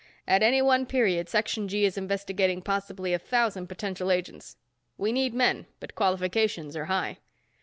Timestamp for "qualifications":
5.93-6.75